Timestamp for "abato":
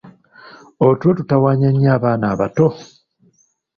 2.33-2.67